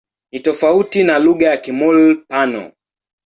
[0.31, 2.71] Ni tofauti na lugha ya Kimur-Pano.